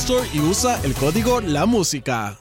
Store 0.00 0.26
y 0.32 0.40
usa 0.40 0.80
el 0.82 0.94
código 0.94 1.42
La 1.42 1.66
Música. 1.66 2.38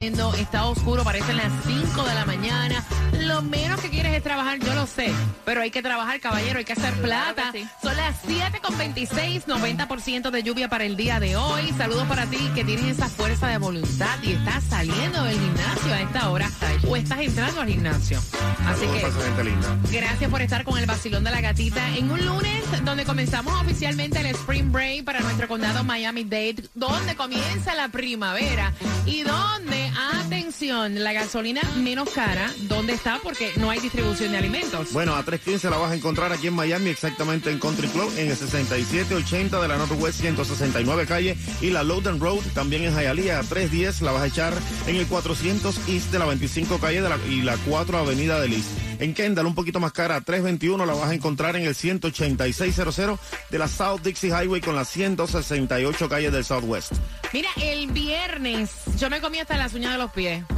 Está 0.00 0.64
oscuro, 0.64 1.04
parecen 1.04 1.36
las 1.36 1.52
5 1.66 2.02
de 2.04 2.14
la 2.14 2.24
mañana. 2.24 2.82
Lo 3.26 3.42
menos 3.42 3.80
que 3.80 3.88
quieres 3.88 4.14
es 4.14 4.22
trabajar, 4.22 4.58
yo 4.58 4.74
lo 4.74 4.86
sé. 4.86 5.12
Pero 5.44 5.60
hay 5.60 5.70
que 5.70 5.82
trabajar, 5.82 6.20
caballero, 6.20 6.58
hay 6.58 6.64
que 6.64 6.72
hacer 6.72 6.92
plata. 6.94 7.52
Son 7.82 7.96
las 7.96 8.16
7 8.26 8.60
con 8.60 8.76
26, 8.76 9.46
90% 9.46 10.30
de 10.30 10.42
lluvia 10.42 10.68
para 10.68 10.84
el 10.84 10.96
día 10.96 11.20
de 11.20 11.36
hoy. 11.36 11.72
Saludos 11.76 12.06
para 12.08 12.26
ti 12.26 12.50
que 12.54 12.64
tienes 12.64 12.98
esa 12.98 13.08
fuerza 13.08 13.48
de 13.48 13.58
voluntad 13.58 14.18
y 14.22 14.32
estás 14.32 14.64
saliendo 14.64 15.22
del 15.24 15.38
gimnasio 15.38 15.94
a 15.94 16.00
esta 16.00 16.30
hora 16.30 16.50
o 16.88 16.96
estás 16.96 17.20
entrando 17.20 17.60
al 17.60 17.68
gimnasio. 17.68 18.18
Así 18.66 18.86
que 18.86 19.98
gracias 19.98 20.30
por 20.30 20.42
estar 20.42 20.64
con 20.64 20.78
el 20.78 20.86
vacilón 20.86 21.24
de 21.24 21.30
la 21.30 21.40
gatita 21.40 21.96
en 21.96 22.10
un 22.10 22.24
lunes 22.24 22.64
donde 22.84 23.04
comenzamos 23.04 23.60
oficialmente 23.60 24.20
el 24.20 24.26
Spring 24.26 24.72
Break 24.72 25.04
para 25.04 25.20
nuestro 25.20 25.48
condado 25.48 25.84
Miami-Dade, 25.84 26.68
donde 26.74 27.14
comienza 27.14 27.74
la 27.74 27.88
primavera 27.88 28.72
y 29.06 29.22
donde 29.22 29.92
Atención, 30.32 31.02
la 31.02 31.12
gasolina 31.12 31.60
menos 31.76 32.10
cara, 32.10 32.50
¿dónde 32.62 32.94
está? 32.94 33.11
Porque 33.22 33.52
no 33.56 33.70
hay 33.70 33.80
distribución 33.80 34.32
de 34.32 34.38
alimentos. 34.38 34.92
Bueno, 34.92 35.14
a 35.14 35.24
3.15 35.24 35.70
la 35.70 35.76
vas 35.76 35.92
a 35.92 35.94
encontrar 35.94 36.32
aquí 36.32 36.46
en 36.46 36.54
Miami, 36.54 36.90
exactamente 36.90 37.50
en 37.50 37.58
Country 37.58 37.88
Club, 37.88 38.12
en 38.16 38.30
el 38.30 38.36
6780 38.36 39.60
de 39.60 39.68
la 39.68 39.76
Northwest 39.76 40.20
169 40.20 41.06
calle 41.06 41.36
y 41.60 41.70
la 41.70 41.82
Loudon 41.82 42.20
Road, 42.20 42.40
también 42.54 42.84
en 42.84 42.94
Hialeah, 42.94 43.40
a 43.40 43.42
3.10 43.42 44.00
la 44.00 44.12
vas 44.12 44.22
a 44.22 44.26
echar 44.26 44.54
en 44.86 44.96
el 44.96 45.06
400 45.06 45.88
East 45.88 46.10
de 46.10 46.18
la 46.18 46.26
25 46.26 46.78
calle 46.78 47.02
de 47.02 47.08
la, 47.08 47.18
y 47.28 47.42
la 47.42 47.56
4 47.68 47.98
avenida 47.98 48.40
del 48.40 48.54
East. 48.54 48.91
En 49.02 49.14
Kendall, 49.14 49.46
un 49.46 49.56
poquito 49.56 49.80
más 49.80 49.90
cara, 49.90 50.20
321 50.20 50.86
la 50.86 50.94
vas 50.94 51.10
a 51.10 51.14
encontrar 51.14 51.56
en 51.56 51.64
el 51.64 51.74
18600 51.74 53.18
de 53.50 53.58
la 53.58 53.66
South 53.66 54.00
Dixie 54.04 54.30
Highway 54.30 54.60
con 54.60 54.76
la 54.76 54.84
168 54.84 56.08
calle 56.08 56.30
del 56.30 56.44
Southwest. 56.44 56.92
Mira, 57.32 57.48
el 57.60 57.90
viernes 57.90 58.70
yo 58.98 59.10
me 59.10 59.20
comí 59.20 59.40
hasta 59.40 59.56
las 59.56 59.74
uñas 59.74 59.90
de 59.92 59.98
los 59.98 60.12
pies. 60.12 60.44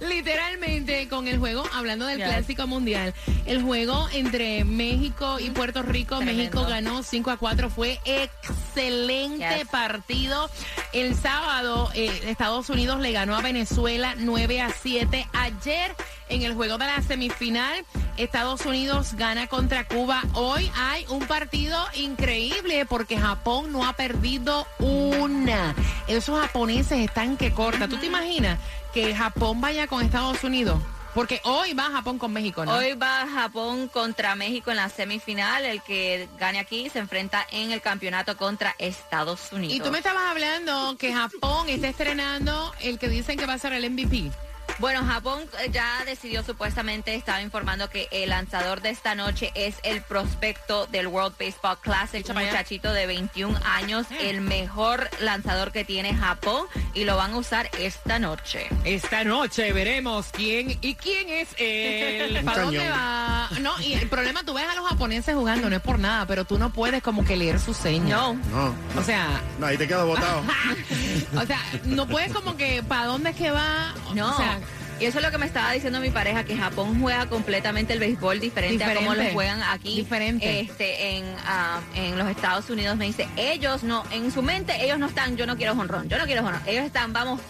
Literalmente 0.00 1.08
con 1.08 1.28
el 1.28 1.38
juego, 1.38 1.64
hablando 1.74 2.06
del 2.06 2.22
clásico 2.22 2.66
mundial, 2.66 3.12
el 3.46 3.62
juego 3.62 4.08
entre 4.12 4.64
México 4.64 5.38
y 5.40 5.50
Puerto 5.50 5.82
Rico, 5.82 6.22
México 6.22 6.64
ganó 6.64 7.02
5 7.02 7.30
a 7.32 7.36
4, 7.36 7.68
fue 7.68 7.98
excelente 8.04 9.66
partido. 9.70 10.48
El 10.92 11.14
sábado 11.16 11.90
eh, 11.94 12.10
Estados 12.26 12.70
Unidos 12.70 13.00
le 13.00 13.12
ganó 13.12 13.36
a 13.36 13.42
Venezuela 13.42 14.14
9 14.16 14.60
a 14.60 14.70
7. 14.70 15.28
Ayer 15.50 15.94
en 16.28 16.42
el 16.42 16.54
juego 16.54 16.78
de 16.78 16.86
la 16.86 17.02
semifinal, 17.02 17.84
Estados 18.16 18.64
Unidos 18.66 19.14
gana 19.14 19.48
contra 19.48 19.84
Cuba. 19.84 20.22
Hoy 20.34 20.70
hay 20.76 21.04
un 21.08 21.26
partido 21.26 21.76
increíble 21.94 22.86
porque 22.86 23.18
Japón 23.18 23.72
no 23.72 23.84
ha 23.84 23.94
perdido 23.94 24.66
una. 24.78 25.74
Esos 26.06 26.38
japoneses 26.40 26.98
están 27.00 27.36
que 27.36 27.52
corta. 27.52 27.88
¿Tú 27.88 27.96
te 27.96 28.06
imaginas 28.06 28.58
que 28.94 29.14
Japón 29.14 29.60
vaya 29.60 29.88
con 29.88 30.04
Estados 30.04 30.44
Unidos? 30.44 30.80
Porque 31.14 31.40
hoy 31.42 31.74
va 31.74 31.90
Japón 31.90 32.20
con 32.20 32.32
México, 32.32 32.64
¿no? 32.64 32.76
Hoy 32.76 32.94
va 32.94 33.26
Japón 33.26 33.88
contra 33.88 34.36
México 34.36 34.70
en 34.70 34.76
la 34.76 34.88
semifinal. 34.88 35.64
El 35.64 35.82
que 35.82 36.28
gane 36.38 36.60
aquí 36.60 36.88
se 36.88 37.00
enfrenta 37.00 37.44
en 37.50 37.72
el 37.72 37.80
campeonato 37.80 38.36
contra 38.36 38.76
Estados 38.78 39.50
Unidos. 39.50 39.74
Y 39.74 39.80
tú 39.80 39.90
me 39.90 39.98
estabas 39.98 40.22
hablando 40.30 40.96
que 40.96 41.12
Japón 41.12 41.68
está 41.68 41.88
estrenando 41.88 42.72
el 42.80 43.00
que 43.00 43.08
dicen 43.08 43.36
que 43.36 43.46
va 43.46 43.54
a 43.54 43.58
ser 43.58 43.72
el 43.72 43.90
MVP. 43.90 44.30
Bueno, 44.80 45.04
Japón 45.04 45.40
eh, 45.62 45.68
ya 45.70 46.02
decidió 46.06 46.42
supuestamente, 46.42 47.14
estaba 47.14 47.42
informando 47.42 47.90
que 47.90 48.08
el 48.10 48.30
lanzador 48.30 48.80
de 48.80 48.88
esta 48.88 49.14
noche 49.14 49.52
es 49.54 49.74
el 49.82 50.00
prospecto 50.00 50.86
del 50.86 51.06
World 51.06 51.34
Baseball 51.38 51.78
Classic, 51.82 52.26
un 52.26 52.36
muchachito 52.36 52.90
de 52.90 53.06
21 53.06 53.58
años, 53.62 54.06
eh. 54.10 54.30
el 54.30 54.40
mejor 54.40 55.10
lanzador 55.20 55.70
que 55.70 55.84
tiene 55.84 56.14
Japón 56.14 56.66
y 56.94 57.04
lo 57.04 57.18
van 57.18 57.34
a 57.34 57.36
usar 57.36 57.68
esta 57.78 58.18
noche. 58.18 58.68
Esta 58.84 59.22
noche 59.22 59.70
veremos 59.74 60.28
quién 60.32 60.78
y 60.80 60.94
quién 60.94 61.28
es 61.28 61.48
el 61.58 62.42
¿Para 62.44 62.62
dónde 62.62 62.88
va? 62.88 63.50
No, 63.60 63.78
y 63.82 63.92
el 63.92 64.08
problema, 64.08 64.44
tú 64.44 64.54
ves 64.54 64.64
a 64.66 64.74
los 64.74 64.88
japoneses 64.88 65.34
jugando, 65.34 65.68
no 65.68 65.76
es 65.76 65.82
por 65.82 65.98
nada, 65.98 66.24
pero 66.24 66.46
tú 66.46 66.58
no 66.58 66.72
puedes 66.72 67.02
como 67.02 67.22
que 67.26 67.36
leer 67.36 67.60
su 67.60 67.74
señas. 67.74 68.18
No. 68.18 68.74
O 68.96 69.04
sea... 69.04 69.42
No, 69.58 69.66
ahí 69.66 69.76
te 69.76 69.86
quedas 69.86 70.06
botado. 70.06 70.42
o 71.36 71.44
sea, 71.44 71.60
no 71.84 72.08
puedes 72.08 72.32
como 72.32 72.56
que, 72.56 72.82
¿para 72.82 73.04
dónde 73.04 73.30
es 73.30 73.36
que 73.36 73.50
va? 73.50 73.94
No. 74.14 74.30
O 74.30 74.36
sea, 74.38 74.58
y 75.00 75.06
eso 75.06 75.18
es 75.18 75.24
lo 75.24 75.30
que 75.30 75.38
me 75.38 75.46
estaba 75.46 75.72
diciendo 75.72 75.98
mi 75.98 76.10
pareja, 76.10 76.44
que 76.44 76.56
Japón 76.56 77.00
juega 77.00 77.26
completamente 77.26 77.94
el 77.94 77.98
béisbol 77.98 78.38
diferente, 78.38 78.84
a 78.84 78.94
como 78.94 79.14
lo 79.14 79.24
juegan 79.32 79.62
aquí. 79.62 79.96
Diferente. 79.96 80.60
Este, 80.60 81.16
en, 81.16 81.24
ah, 81.46 81.80
en 81.94 82.18
los 82.18 82.28
Estados 82.28 82.68
Unidos 82.68 82.98
me 82.98 83.06
dice, 83.06 83.26
ellos 83.36 83.82
no, 83.82 84.04
en 84.10 84.30
su 84.30 84.42
mente 84.42 84.84
ellos 84.84 84.98
no 84.98 85.06
están, 85.06 85.38
yo 85.38 85.46
no 85.46 85.56
quiero 85.56 85.72
honrón, 85.72 86.08
yo 86.10 86.18
no 86.18 86.26
quiero 86.26 86.44
honrón. 86.44 86.60
Ellos 86.66 86.84
están, 86.84 87.14
vamos, 87.14 87.40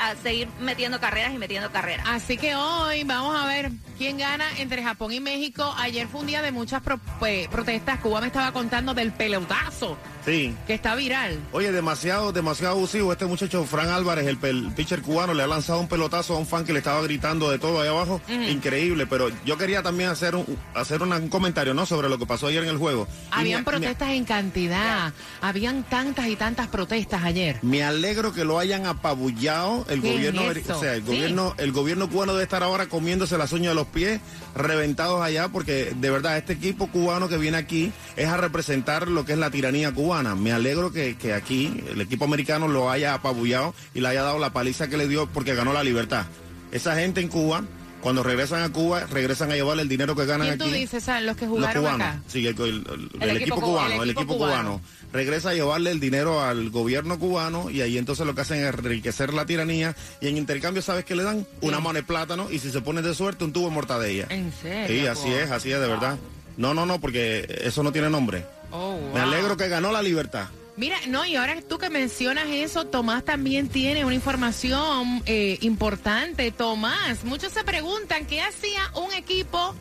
a 0.00 0.14
seguir 0.22 0.48
metiendo 0.58 0.98
carreras 1.00 1.34
y 1.34 1.38
metiendo 1.38 1.70
carreras. 1.70 2.06
Así 2.08 2.38
que 2.38 2.54
hoy 2.54 3.04
vamos 3.04 3.36
a 3.38 3.46
ver 3.46 3.70
quién 3.98 4.18
gana 4.18 4.46
entre 4.58 4.82
Japón 4.82 5.12
y 5.12 5.20
México. 5.20 5.74
Ayer 5.78 6.08
fue 6.08 6.22
un 6.22 6.26
día 6.26 6.40
de 6.40 6.52
muchas 6.52 6.82
pues, 7.18 7.48
protestas. 7.48 8.00
Cuba 8.00 8.20
me 8.20 8.28
estaba 8.28 8.52
contando 8.52 8.94
del 8.94 9.12
pelotazo. 9.12 9.98
Sí. 10.24 10.54
Que 10.66 10.74
está 10.74 10.94
viral. 10.94 11.38
Oye, 11.52 11.70
demasiado, 11.70 12.32
demasiado 12.32 12.76
abusivo. 12.76 13.12
Este 13.12 13.26
muchacho, 13.26 13.64
Fran 13.64 13.88
Álvarez, 13.88 14.26
el, 14.26 14.72
pitcher 14.72 15.02
cubano, 15.02 15.34
le 15.34 15.42
ha 15.42 15.46
lanzado 15.46 15.80
un 15.80 15.88
pelotazo 15.88 16.34
a 16.34 16.38
un 16.38 16.46
fan 16.54 16.64
que 16.64 16.72
le 16.72 16.78
estaba 16.78 17.02
gritando 17.02 17.50
de 17.50 17.58
todo 17.58 17.80
ahí 17.80 17.88
abajo. 17.88 18.20
Increíble, 18.28 19.06
pero 19.06 19.28
yo 19.44 19.58
quería 19.58 19.82
también 19.82 20.10
hacer 20.10 20.36
un, 20.36 20.46
hacer 20.74 21.02
un 21.02 21.28
comentario, 21.28 21.74
¿no? 21.74 21.84
Sobre 21.84 22.08
lo 22.08 22.18
que 22.18 22.26
pasó 22.26 22.46
ayer 22.46 22.62
en 22.62 22.68
el 22.68 22.78
juego. 22.78 23.08
Habían 23.32 23.64
protestas 23.64 24.10
en 24.10 24.24
cantidad. 24.24 25.12
Habían 25.40 25.82
tantas 25.82 26.28
y 26.28 26.36
tantas 26.36 26.68
protestas 26.68 27.24
ayer. 27.24 27.58
Me 27.62 27.82
alegro 27.82 28.32
que 28.32 28.44
lo 28.44 28.58
hayan 28.58 28.86
apabullado. 28.86 29.84
El 29.88 30.00
gobierno, 30.00 30.42
o 30.42 30.80
sea, 30.80 30.94
el 30.94 31.02
gobierno, 31.02 31.54
el 31.58 31.72
gobierno 31.72 32.08
cubano 32.08 32.32
debe 32.32 32.44
estar 32.44 32.62
ahora 32.62 32.86
comiéndose 32.86 33.36
las 33.36 33.52
uñas 33.52 33.70
de 33.70 33.74
los 33.74 33.86
pies, 33.88 34.20
reventados 34.54 35.20
allá, 35.22 35.48
porque 35.48 35.92
de 35.96 36.10
verdad, 36.10 36.36
este 36.36 36.52
equipo 36.52 36.86
cubano 36.86 37.28
que 37.28 37.36
viene 37.36 37.56
aquí 37.56 37.92
es 38.16 38.28
a 38.28 38.36
representar 38.36 39.08
lo 39.08 39.24
que 39.24 39.32
es 39.32 39.38
la 39.38 39.50
tiranía 39.50 39.92
cubana. 39.92 40.34
Me 40.34 40.52
alegro 40.52 40.92
que, 40.92 41.16
aquí 41.34 41.82
el 41.90 42.00
equipo 42.00 42.24
americano 42.24 42.68
lo 42.68 42.90
haya 42.90 43.14
apabullado 43.14 43.74
y 43.94 44.00
le 44.00 44.08
haya 44.08 44.22
dado 44.22 44.38
la 44.38 44.52
paliza 44.52 44.88
que 44.88 44.96
le 44.96 45.08
dio 45.08 45.26
porque 45.26 45.54
ganó 45.54 45.72
la 45.72 45.82
libertad. 45.82 46.26
Esa 46.74 46.96
gente 46.96 47.20
en 47.22 47.28
Cuba 47.28 47.64
cuando 48.04 48.22
regresan 48.22 48.62
a 48.62 48.70
Cuba, 48.70 49.06
regresan 49.06 49.50
a 49.50 49.54
llevarle 49.54 49.80
el 49.80 49.88
dinero 49.88 50.14
que 50.14 50.26
ganan 50.26 50.46
¿Quién 50.48 50.60
aquí. 50.60 50.70
tú 50.70 50.76
dices? 50.76 51.06
los 51.22 51.36
que 51.38 51.46
jugaron 51.46 51.82
los 51.82 51.90
cubanos. 51.90 52.06
acá. 52.06 52.22
Sí, 52.26 52.46
el, 52.46 52.50
equipo, 52.50 53.60
cubano, 53.62 54.02
el 54.02 54.10
equipo, 54.10 54.36
cubano. 54.36 54.82
Regresa 55.10 55.50
a 55.50 55.54
llevarle 55.54 55.90
el 55.90 56.00
dinero 56.00 56.42
al 56.42 56.68
gobierno 56.68 57.18
cubano 57.18 57.70
y 57.70 57.80
ahí 57.80 57.96
entonces 57.96 58.26
lo 58.26 58.34
que 58.34 58.42
hacen 58.42 58.58
es 58.58 58.74
enriquecer 58.74 59.32
la 59.32 59.46
tiranía 59.46 59.96
y 60.20 60.28
en 60.28 60.36
intercambio, 60.36 60.82
¿sabes 60.82 61.06
qué 61.06 61.16
le 61.16 61.22
dan? 61.22 61.46
Una 61.62 61.80
mano 61.80 61.94
de 61.94 62.02
plátano 62.02 62.50
y 62.50 62.58
si 62.58 62.70
se 62.70 62.82
pone 62.82 63.00
de 63.00 63.14
suerte, 63.14 63.42
un 63.42 63.54
tubo 63.54 63.68
de 63.68 63.74
mortadella. 63.74 64.26
¿En 64.28 64.52
serio? 64.52 64.86
Sí, 64.86 65.06
así 65.06 65.32
es, 65.32 65.50
así 65.50 65.72
es, 65.72 65.80
de 65.80 65.88
verdad. 65.88 66.18
No, 66.58 66.74
no, 66.74 66.84
no, 66.84 67.00
porque 67.00 67.62
eso 67.62 67.82
no 67.82 67.90
tiene 67.90 68.10
nombre. 68.10 68.44
Oh, 68.70 68.98
Me 69.14 69.20
alegro 69.20 69.56
que 69.56 69.68
ganó 69.68 69.92
la 69.92 70.02
libertad. 70.02 70.48
Mira, 70.76 70.96
no, 71.06 71.24
y 71.24 71.36
ahora 71.36 71.60
tú 71.62 71.78
que 71.78 71.88
mencionas 71.88 72.46
eso, 72.48 72.86
Tomás 72.86 73.24
también 73.24 73.68
tiene 73.68 74.04
una 74.04 74.14
información 74.14 75.22
eh, 75.24 75.58
importante. 75.60 76.50
Tomás, 76.50 77.24
muchos 77.24 77.52
se 77.52 77.62
preguntan 77.62 78.26
qué 78.26 78.40
hacía 78.42 78.90
un 78.96 79.12
equipo 79.12 79.74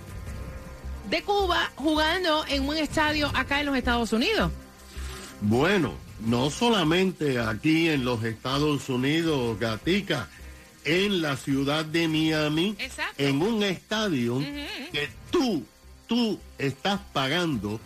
de 1.10 1.24
Cuba 1.24 1.72
jugando 1.76 2.46
en 2.48 2.68
un 2.68 2.78
estadio 2.78 3.32
acá 3.34 3.60
en 3.60 3.66
los 3.66 3.76
Estados 3.76 4.14
Unidos. 4.14 4.52
Bueno, 5.42 5.96
no 6.26 6.52
solamente 6.52 7.40
aquí 7.40 7.90
en 7.90 8.06
los 8.06 8.24
Estados 8.24 8.88
Unidos, 8.88 9.60
Gatica, 9.60 10.30
en 10.86 11.24
la 11.24 11.38
ciudad 11.38 11.86
de 11.86 12.08
Miami, 12.08 12.78
en 13.18 13.42
un 13.42 13.64
estadio 13.64 14.40
que 14.92 15.10
tú, 15.32 15.66
tú 16.08 16.40
estás 16.58 17.00
pagando 17.14 17.80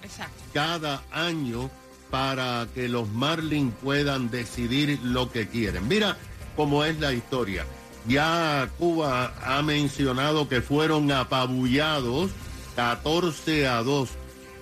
cada 0.54 1.04
año 1.12 1.70
para 2.10 2.68
que 2.74 2.88
los 2.88 3.10
Marlins 3.10 3.74
puedan 3.82 4.30
decidir 4.30 5.00
lo 5.04 5.32
que 5.32 5.48
quieren. 5.48 5.88
Mira 5.88 6.18
cómo 6.56 6.84
es 6.84 7.00
la 7.00 7.14
historia. 7.14 7.66
Ya 8.08 8.70
Cuba 8.78 9.34
ha 9.44 9.62
mencionado 9.62 10.48
que 10.48 10.62
fueron 10.62 11.12
apabullados 11.12 12.32
14 12.76 13.68
a 13.68 13.84
2. 13.84 14.10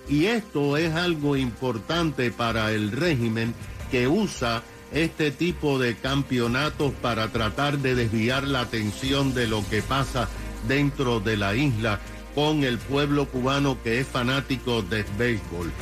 Y 0.08 0.26
esto 0.26 0.76
es 0.76 0.94
algo 0.94 1.36
importante 1.36 2.30
para 2.30 2.72
el 2.72 2.92
régimen 2.92 3.54
que 3.90 4.08
usa 4.08 4.62
este 4.92 5.30
tipo 5.30 5.78
de 5.78 5.96
campeonatos 5.96 6.92
para 7.02 7.28
tratar 7.28 7.78
de 7.78 7.94
desviar 7.94 8.44
la 8.44 8.60
atención 8.60 9.34
de 9.34 9.46
lo 9.46 9.68
que 9.68 9.82
pasa 9.82 10.28
dentro 10.66 11.20
de 11.20 11.36
la 11.36 11.54
isla 11.54 12.00
con 12.34 12.64
el 12.64 12.78
pueblo 12.78 13.26
cubano 13.26 13.82
que 13.82 14.00
es 14.00 14.06
fanático 14.06 14.82
de 14.82 15.04
béisbol. 15.18 15.72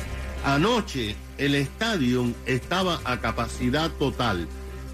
Anoche 0.45 1.15
el 1.39 1.55
estadio 1.55 2.31
estaba 2.45 3.01
a 3.03 3.19
capacidad 3.19 3.89
total, 3.89 4.47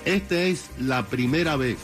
Esta 0.05 0.41
es 0.41 0.69
la 0.79 1.05
primera 1.07 1.55
vez 1.55 1.77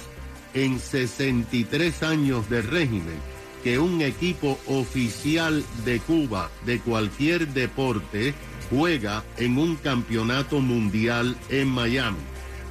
en 0.54 0.80
63 0.80 2.04
años 2.04 2.50
de 2.50 2.62
régimen 2.62 3.20
que 3.64 3.80
un 3.80 4.02
equipo 4.02 4.60
oficial 4.68 5.64
de 5.86 6.00
Cuba 6.00 6.50
de 6.66 6.80
cualquier 6.80 7.48
deporte 7.50 8.34
juega 8.70 9.24
en 9.38 9.58
un 9.58 9.76
campeonato 9.76 10.60
mundial 10.60 11.38
en 11.50 11.68
Miami. 11.68 12.18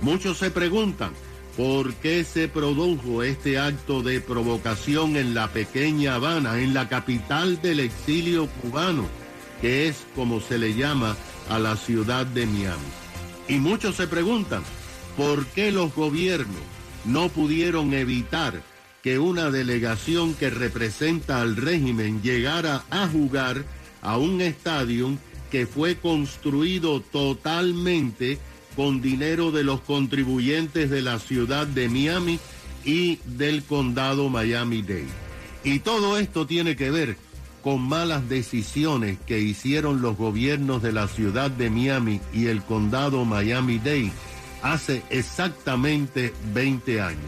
Muchos 0.03 0.39
se 0.39 0.51
preguntan, 0.51 1.13
¿Por 1.57 1.95
qué 1.95 2.23
se 2.25 2.49
produjo 2.49 3.23
este 3.23 3.59
acto 3.59 4.03
de 4.03 4.21
provocación 4.21 5.17
en 5.17 5.33
la 5.33 5.49
pequeña 5.49 6.17
Habana, 6.17 6.61
en 6.61 6.75
la 6.75 6.89
capital 6.89 7.63
del 7.63 7.81
exilio 7.81 8.47
cubano, 8.61 9.07
que 9.63 9.89
es 9.89 10.07
como 10.15 10.41
se 10.41 10.59
le 10.59 10.75
llama 10.75 11.17
a 11.49 11.59
la 11.59 11.77
ciudad 11.77 12.27
de 12.27 12.45
Miami? 12.45 12.83
Y 13.49 13.55
muchos 13.55 13.97
se 13.97 14.07
preguntan, 14.07 14.63
¿por 15.17 15.47
qué 15.47 15.73
los 15.73 15.95
gobiernos 15.95 16.61
no 17.07 17.31
pudieron 17.31 17.95
evitar 17.95 18.63
que 19.03 19.19
una 19.19 19.51
delegación 19.51 20.35
que 20.35 20.51
representa 20.51 21.41
al 21.41 21.57
régimen 21.57 22.21
llegara 22.23 22.85
a 22.91 23.09
jugar 23.09 23.65
a 24.03 24.19
un 24.19 24.43
estadio 24.43 25.17
que 25.51 25.67
fue 25.67 25.97
construido 25.97 27.01
totalmente 27.01 28.39
con 28.77 29.01
dinero 29.01 29.51
de 29.51 29.65
los 29.65 29.81
contribuyentes 29.81 30.91
de 30.91 31.03
la 31.03 31.19
ciudad 31.19 31.67
de 31.67 31.89
Miami 31.89 32.39
y 32.85 33.19
del 33.25 33.65
condado 33.65 34.29
Miami-Dade. 34.29 35.09
Y 35.65 35.81
todo 35.81 36.19
esto 36.19 36.47
tiene 36.47 36.77
que 36.77 36.91
ver 36.91 37.17
con 37.63 37.81
malas 37.81 38.29
decisiones 38.29 39.19
que 39.27 39.41
hicieron 39.41 40.03
los 40.03 40.17
gobiernos 40.17 40.83
de 40.83 40.93
la 40.93 41.09
ciudad 41.09 41.51
de 41.51 41.71
Miami 41.71 42.21
y 42.33 42.47
el 42.47 42.63
condado 42.63 43.25
Miami-Dade 43.25 44.13
hace 44.63 45.03
exactamente 45.11 46.33
20 46.55 47.01
años. 47.01 47.25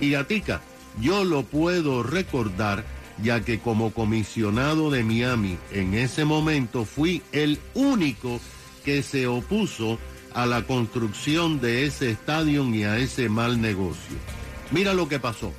Y 0.00 0.10
Gatica, 0.10 0.60
yo 1.00 1.24
lo 1.24 1.42
puedo 1.44 2.02
recordar 2.02 2.84
ya 3.22 3.40
que 3.40 3.60
como 3.60 3.92
comisionado 3.92 4.90
de 4.90 5.04
Miami 5.04 5.56
en 5.72 5.94
ese 5.94 6.24
momento 6.24 6.84
fui 6.84 7.22
el 7.32 7.58
único 7.74 8.40
que 8.84 9.02
se 9.02 9.26
opuso 9.26 9.98
a 10.36 10.44
la 10.44 10.66
construcción 10.66 11.60
de 11.60 11.86
ese 11.86 12.10
estadio 12.10 12.62
y 12.68 12.84
a 12.84 12.98
ese 12.98 13.30
mal 13.30 13.58
negocio. 13.58 14.16
Mira 14.70 14.92
lo 14.92 15.08
que 15.08 15.18
pasó. 15.18 15.50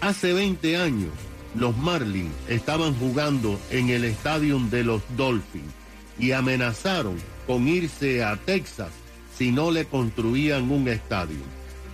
Hace 0.00 0.32
20 0.32 0.76
años 0.76 1.12
los 1.54 1.76
Marlins 1.76 2.34
estaban 2.48 2.92
jugando 2.96 3.56
en 3.70 3.88
el 3.88 4.04
estadio 4.04 4.58
de 4.68 4.82
los 4.82 5.00
Dolphins 5.16 5.72
y 6.18 6.32
amenazaron 6.32 7.16
con 7.46 7.68
irse 7.68 8.24
a 8.24 8.36
Texas 8.36 8.90
si 9.38 9.52
no 9.52 9.70
le 9.70 9.84
construían 9.84 10.72
un 10.72 10.88
estadio. 10.88 11.38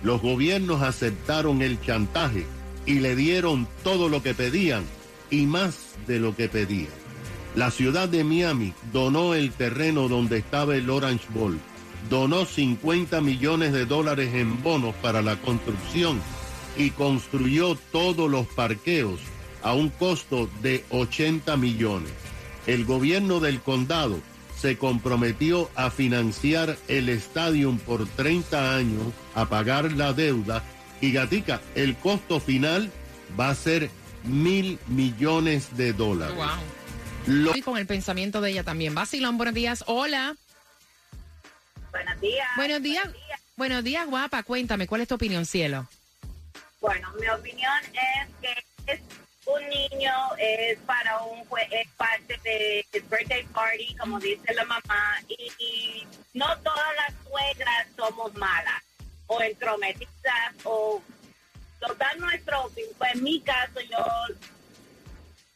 Los 0.01 0.19
gobiernos 0.19 0.81
aceptaron 0.81 1.61
el 1.61 1.79
chantaje 1.81 2.47
y 2.87 2.95
le 2.95 3.15
dieron 3.15 3.67
todo 3.83 4.09
lo 4.09 4.23
que 4.23 4.33
pedían 4.33 4.83
y 5.29 5.45
más 5.45 5.77
de 6.07 6.19
lo 6.19 6.35
que 6.35 6.49
pedían. 6.49 7.03
La 7.55 7.69
ciudad 7.69 8.09
de 8.09 8.23
Miami 8.23 8.73
donó 8.91 9.35
el 9.35 9.51
terreno 9.51 10.07
donde 10.07 10.39
estaba 10.39 10.75
el 10.75 10.89
Orange 10.89 11.27
Bowl 11.29 11.59
donó 12.09 12.45
50 12.45 13.21
millones 13.21 13.73
de 13.73 13.85
dólares 13.85 14.33
en 14.33 14.61
bonos 14.61 14.95
para 14.95 15.21
la 15.21 15.35
construcción 15.37 16.21
y 16.77 16.89
construyó 16.91 17.75
todos 17.91 18.29
los 18.29 18.47
parqueos 18.47 19.19
a 19.61 19.73
un 19.73 19.89
costo 19.89 20.49
de 20.61 20.83
80 20.89 21.55
millones. 21.57 22.11
El 22.67 22.85
gobierno 22.85 23.39
del 23.39 23.61
condado 23.61 24.19
se 24.57 24.77
comprometió 24.77 25.69
a 25.75 25.89
financiar 25.89 26.77
el 26.87 27.09
estadio 27.09 27.75
por 27.85 28.07
30 28.07 28.75
años, 28.75 29.03
a 29.35 29.45
pagar 29.45 29.91
la 29.93 30.13
deuda 30.13 30.63
y 31.01 31.11
Gatica, 31.11 31.61
el 31.75 31.97
costo 31.97 32.39
final 32.39 32.89
va 33.37 33.49
a 33.49 33.55
ser 33.55 33.89
mil 34.23 34.79
millones 34.87 35.75
de 35.75 35.91
dólares. 35.91 36.37
Y 37.27 37.61
con 37.61 37.77
el 37.77 37.85
pensamiento 37.85 38.39
de 38.39 38.51
ella 38.51 38.63
también. 38.63 38.95
Basilón, 38.95 39.37
buenos 39.37 39.53
días. 39.53 39.83
Hola. 39.87 40.35
Buenos 41.93 42.19
días. 42.19 42.47
Buenos 42.55 42.81
días. 42.81 43.07
Buenos 43.55 43.83
días, 43.83 44.07
guapa. 44.07 44.41
Cuéntame, 44.41 44.87
¿cuál 44.87 45.01
es 45.01 45.07
tu 45.07 45.13
opinión, 45.13 45.45
cielo? 45.45 45.87
Bueno, 46.81 47.07
mi 47.21 47.29
opinión 47.29 47.71
es 47.93 48.27
que 48.41 48.91
es 48.91 48.99
un 49.45 49.69
niño, 49.69 50.11
es 50.39 50.79
para 50.79 51.21
un 51.21 51.43
es 51.69 51.87
parte 51.95 52.39
de 52.43 52.83
birthday 52.91 53.43
party, 53.53 53.95
como 53.95 54.19
dice 54.19 54.53
la 54.55 54.65
mamá, 54.65 55.21
y, 55.27 56.07
no 56.33 56.47
todas 56.61 56.95
las 56.95 57.13
suegras 57.29 57.87
somos 57.95 58.33
malas 58.33 58.83
o 59.27 59.39
entrometidas 59.39 60.55
o 60.63 60.99
total 61.79 62.19
nuestro 62.19 62.71
pues 62.97 63.13
en 63.13 63.23
mi 63.23 63.39
caso 63.41 63.79
yo 63.81 64.03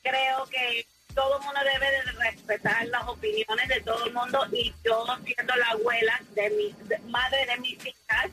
creo 0.03 0.45
que 0.45 0.85
todo 1.17 1.39
el 1.39 1.45
mundo 1.45 1.59
debe 1.63 1.91
de 1.91 2.01
respetar 2.11 2.87
las 2.89 3.07
opiniones 3.07 3.67
de 3.67 3.81
todo 3.81 4.05
el 4.05 4.13
mundo 4.13 4.45
y 4.51 4.71
yo 4.85 5.03
siendo 5.25 5.55
la 5.55 5.69
abuela 5.69 6.21
de 6.35 6.49
mi 6.51 6.75
madre 7.09 7.43
de 7.47 7.57
mis 7.57 7.83
hijas, 7.83 8.29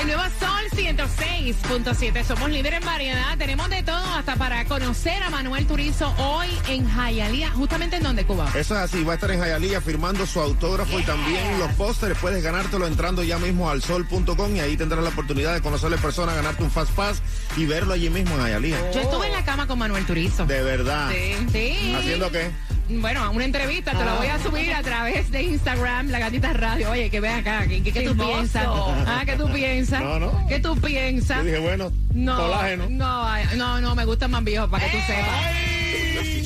El 0.00 0.06
nuevo 0.06 0.22
Sol 0.40 0.64
106.7. 0.72 2.24
Somos 2.24 2.48
líderes 2.48 2.80
en 2.80 2.86
variedad. 2.86 3.36
Tenemos 3.36 3.68
de 3.68 3.82
todo 3.82 4.02
hasta 4.16 4.34
para 4.36 4.64
conocer 4.64 5.22
a 5.22 5.28
Manuel 5.28 5.66
Turizo 5.66 6.14
hoy 6.16 6.48
en 6.68 6.88
Jayalía. 6.88 7.50
Justamente 7.50 7.96
en 7.96 8.04
donde, 8.04 8.24
Cuba. 8.24 8.46
Eso 8.54 8.74
es 8.76 8.80
así, 8.80 9.04
va 9.04 9.12
a 9.12 9.14
estar 9.16 9.30
en 9.30 9.40
Jayalía 9.40 9.82
firmando 9.82 10.24
su 10.24 10.40
autógrafo 10.40 10.98
y 10.98 11.02
también 11.02 11.58
los 11.58 11.70
pósteres. 11.72 12.16
Puedes 12.16 12.42
ganártelo 12.42 12.86
entrando 12.86 13.22
ya 13.22 13.38
mismo 13.38 13.68
al 13.68 13.82
sol.com 13.82 14.56
y 14.56 14.60
ahí 14.60 14.74
tendrás 14.78 15.04
la 15.04 15.10
oportunidad 15.10 15.52
de 15.52 15.60
conocerle 15.60 15.98
persona, 15.98 16.32
ganarte 16.32 16.62
un 16.62 16.70
Fast 16.70 16.92
Pass 16.92 17.20
y 17.58 17.66
verlo 17.66 17.92
allí 17.92 18.08
mismo 18.08 18.36
en 18.36 18.40
Jayalía. 18.40 18.90
Yo 18.92 19.00
estuve 19.00 19.26
en 19.26 19.32
la 19.32 19.44
cama 19.44 19.66
con 19.66 19.78
Manuel 19.78 20.06
Turizo. 20.06 20.46
De 20.46 20.62
verdad. 20.62 21.10
Sí. 21.10 21.46
Sí. 21.52 21.94
¿Haciendo 21.94 22.30
qué? 22.30 22.50
Bueno, 22.92 23.30
una 23.30 23.44
entrevista, 23.44 23.92
te 23.92 24.04
la 24.04 24.14
voy 24.14 24.26
a 24.26 24.38
subir 24.40 24.72
a 24.74 24.82
través 24.82 25.30
de 25.30 25.42
Instagram, 25.44 26.08
La 26.08 26.18
Gatita 26.18 26.52
Radio. 26.52 26.90
Oye, 26.90 27.08
que 27.08 27.20
vean 27.20 27.38
acá, 27.40 27.66
¿qué, 27.68 27.82
qué 27.82 27.92
tú 28.02 28.16
piensas? 28.16 28.66
Ah, 29.06 29.22
¿qué 29.24 29.36
tú 29.36 29.48
piensas? 29.52 30.00
No, 30.02 30.18
no. 30.18 30.46
¿Qué 30.48 30.58
tú 30.58 30.76
piensas? 30.76 31.38
Yo 31.38 31.44
dije, 31.44 31.58
bueno, 31.60 31.92
No, 32.12 32.36
colágeno. 32.36 32.86
no, 32.90 33.26
no, 33.56 33.80
no, 33.80 33.94
me 33.94 34.04
gustan 34.04 34.32
más 34.32 34.42
viejos, 34.42 34.68
para 34.68 34.84
que 34.86 34.90
tú 34.96 35.02
sepas. 35.06 35.69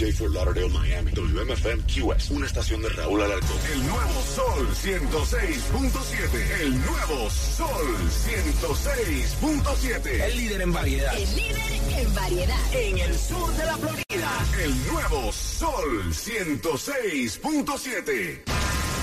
WFTJ 0.05 0.13
for 0.13 0.29
Lauderdale, 0.31 0.69
Miami. 0.69 1.11
WMFM 1.13 1.83
QS. 1.87 2.31
Una 2.31 2.47
estación 2.47 2.83
de 2.83 2.91
Raúl 2.91 3.23
Alarcón. 3.23 3.57
El 3.73 3.87
nuevo 3.87 4.23
Sol 4.23 4.69
106.7. 4.69 6.61
El 6.61 6.79
nuevo 6.85 7.31
Sol 7.31 7.97
106.7. 8.27 10.07
El 10.07 10.37
líder 10.37 10.61
en 10.63 10.73
variedad. 10.73 11.17
El 11.17 11.37
líder 11.37 11.61
en 11.99 12.15
variedad. 12.15 12.75
En 12.75 12.99
el 12.99 13.17
sur 13.19 13.53
de 13.55 13.65
la 13.65 13.77
Florida. 13.77 14.31
El 14.63 14.87
nuevo 14.93 15.33
Sol 15.33 16.13
106.7. 16.13 18.43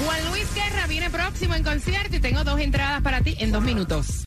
Juan 0.04 0.30
Luis 0.30 0.48
Guerra 0.56 0.88
viene 0.88 1.10
próximo 1.10 1.56
en 1.56 1.64
concierto 1.64 2.16
y 2.16 2.20
tengo 2.20 2.44
dos 2.44 2.60
entradas 2.60 3.02
para 3.02 3.22
ti 3.22 3.36
en 3.40 3.52
dos 3.52 3.64
minutos. 3.64 4.08